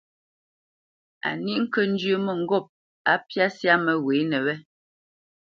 Á 1.27 1.29
ní 1.43 1.53
ŋkə́ 1.63 1.83
njyə́ 1.91 2.17
mə́ŋgôp 2.25 2.65
á 3.11 3.13
mbyá 3.21 3.45
syâ 3.57 3.73
məghwěnə 3.85 4.37
wé. 4.45 4.53